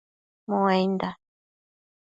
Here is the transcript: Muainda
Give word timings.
Muainda 0.49 1.09